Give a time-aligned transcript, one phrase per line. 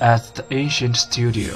[0.00, 1.54] at the ancient studio.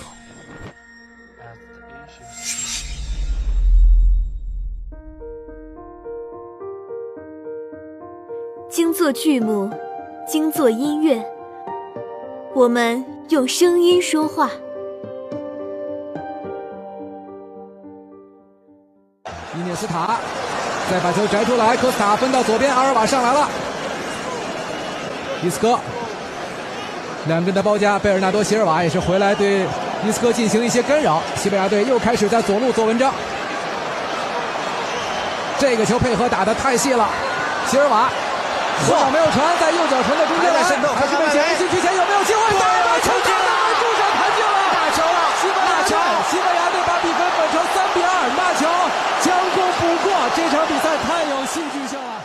[8.71, 9.71] 精作剧目，
[10.27, 11.25] 精作音乐，
[12.55, 14.51] 我们用声音说话。
[19.57, 20.21] 伊涅斯塔
[20.91, 23.49] 再把球摘出来，科斯塔分到左边，阿尔瓦上来了，
[25.43, 25.79] 伊斯科
[27.29, 29.67] 两边的包夹，贝尔纳多·席尔瓦也是回来对
[30.03, 31.23] 伊斯科进行一些干扰。
[31.37, 33.13] 西班牙队又开始在左路做文章，
[35.59, 37.07] 这个球配合打的太细了，
[37.69, 38.09] 席尔瓦
[38.89, 42.41] 后脚没有传，在右脚传到中间来，还是被前进之前有没有机会？
[42.59, 45.93] 大把球进了，助手弹进了，大球了，西班牙队，
[46.33, 48.11] 西班牙队把比分扳成三比二，
[48.41, 48.65] 大球
[49.21, 52.25] 将功补过，这场比赛太有戏剧性了。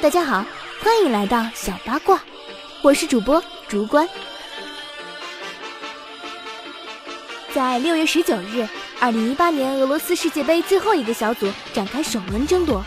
[0.00, 0.44] 大家好，
[0.82, 2.18] 欢迎来到小八卦，
[2.80, 4.08] 我是主播竹关。
[7.54, 8.66] 在六月十九日，
[8.98, 12.82] 二零一八年俄罗斯世界杯最后一个小组展开首轮争夺。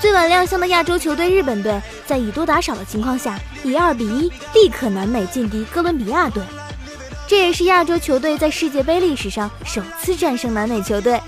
[0.00, 6.42] 最晚亮相的亚洲球队日本队，在以多打少的情况下，以二比一力克南美劲敌哥伦比亚队。
[7.28, 11.20] 这也是亚洲球队在世界杯历史上首次战胜南美球队。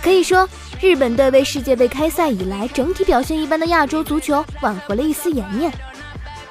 [0.00, 0.48] 可以说，
[0.80, 5.70] 日本队为世界杯开赛以来整体表现一般的亚洲足球挽回了一丝颜面。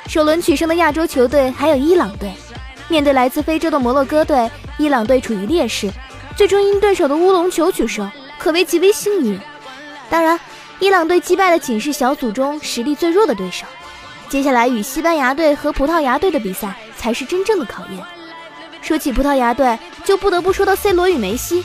[0.08, 2.32] 首轮取胜的亚洲球队还有伊朗队，
[2.88, 5.92] 面对来自非洲的摩洛哥队，伊朗队处于劣势，
[6.36, 9.40] 最终因对手的乌龙球取胜，可谓极为幸运。
[10.12, 10.40] 当然，
[10.80, 13.66] 伊朗队击败的仅是小组中实力最弱的对手，
[14.30, 18.00] 接下来与西班牙队和葡萄牙队的比赛才是真正的考验。
[18.82, 21.64] 说起葡萄牙队，就不得不说到 C 罗与梅西。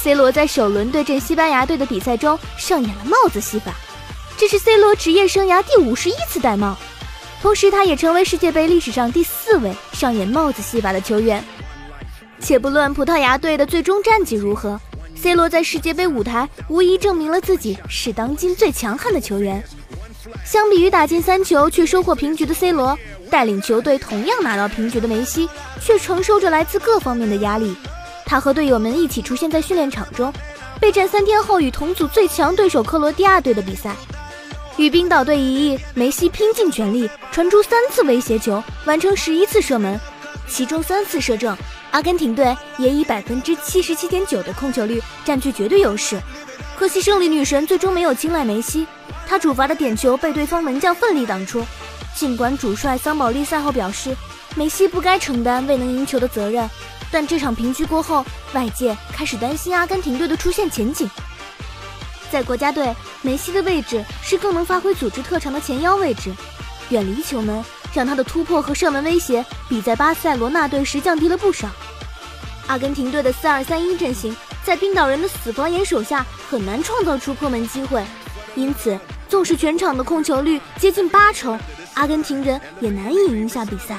[0.00, 3.72] C 罗在首轮对阵西班牙队的比赛中上演了帽子戏法，
[4.36, 6.76] 这是 C 罗职业生涯第五十一次戴帽，
[7.42, 11.44] 同时他也成为世界杯历史上第四位上演帽子戏法的球员。
[12.38, 14.80] 且不论葡萄牙队的最终战绩如何
[15.20, 19.62] ，C 罗在世界杯舞台无疑证明了自己是当今最强悍的球员。
[20.44, 22.96] 相比于打进三球却收获平局的 C 罗，
[23.28, 25.48] 带领球队同样拿到平局的梅西，
[25.82, 27.76] 却承受着来自各方面的压力。
[28.28, 30.30] 他和队友们一起出现在训练场中，
[30.78, 33.96] 备战三天后与同组最强对手克罗地亚队的比赛。
[34.76, 39.98] 与冰岛队一役，梅西拼尽全力传出三次威胁球，完成十一次射门，
[40.46, 41.56] 其中三次射正。
[41.90, 46.20] 阿根廷队也以百分之七十七点九的控球率占据绝对优势。
[46.76, 48.86] 可惜胜利女神最终没有青睐梅西，
[49.26, 51.64] 她主罚的点球被对方门将奋力挡出。
[52.14, 54.14] 尽管主帅桑保利赛后表示，
[54.54, 56.68] 梅西不该承担未能赢球的责任。
[57.10, 61.08] 但这场平局过后，外界开始担心阿根廷队的出线前景。
[62.30, 66.30] 在国家队，梅西的位置是更能发挥组织特长的前腰位置，
[66.90, 67.64] 远离球门，
[67.94, 71.68] 让他的突破和射门威胁比在巴塞罗那队时降低了不少。
[72.66, 78.04] 阿根廷队的四二三一阵型，在冰岛人的死防眼手下，很难创造出破门机会，
[78.54, 81.58] 因此，纵使全场的控球率接近八成，
[81.94, 83.96] 阿根廷人也难以赢下比赛。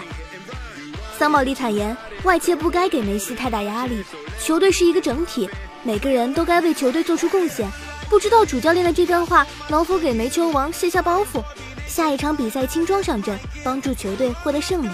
[1.18, 1.98] 桑保利坦言。
[2.24, 4.04] 外界不该给梅西太大压力，
[4.42, 5.50] 球队是一个整体，
[5.84, 7.70] 每个人都该为球队做出贡献。
[8.10, 11.42] 不知道主教练的这段话能否给梅球王卸下包袱，
[11.88, 14.90] 下一场比赛轻装上阵，帮助球队获得胜利。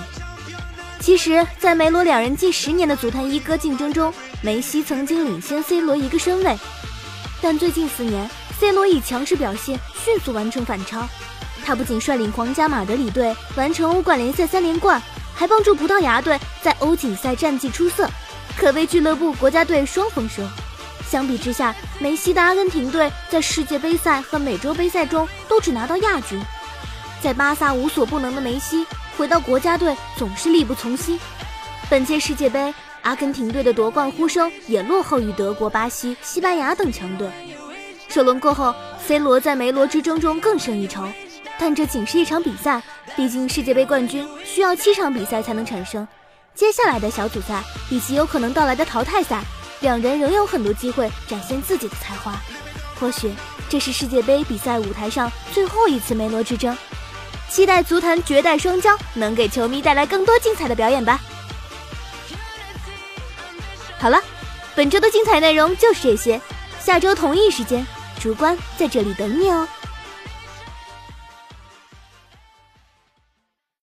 [0.99, 6.55] 其实，在梅罗两人近十年的足坛一哥竞争中，梅西曾经领先 C 罗一个身位，
[7.41, 11.07] 但最近四年，C 罗以强势表现迅速完成反超。
[11.65, 15.01] 他不仅率领皇家马德里队完成欧冠联赛三连冠。
[15.35, 18.09] 还帮助葡萄牙队在欧锦赛战绩出色，
[18.57, 20.41] 可谓俱乐部、国家队双丰收。
[21.07, 26.41] 相比之下，梅西的阿根廷队在世界杯赛和美洲杯赛中都只拿到亚军。
[27.21, 28.85] 在巴萨无所不能的梅西
[29.17, 31.19] 回到国家队总是力不从心。
[31.89, 37.29] 本届世界杯，阿根廷队的夺冠呼声也落后于德国、巴西、西班牙等强队。
[38.07, 38.73] 首轮过后
[39.05, 41.07] ，C 罗在梅罗之争中更胜一筹。
[41.57, 42.81] 但这仅是一场比赛，
[43.15, 46.07] 毕竟世界杯冠军需要七场比赛才能产生。
[46.53, 49.41] 接下来的小组赛以及有可能到来的淘汰赛，
[49.81, 52.33] 两人仍有很多机会展现自己的才华。
[52.99, 53.33] 或许
[53.69, 56.77] 这是世界杯比赛舞台上最后一次梅罗之争，
[57.49, 61.19] 期待足坛绝代双骄能给球迷带来更多精彩的表演吧。
[63.97, 64.21] 好了，
[64.75, 66.39] 本周的精彩内容就是这些，
[66.79, 67.85] 下周同一时间，
[68.19, 69.67] 主观在这里等你哦。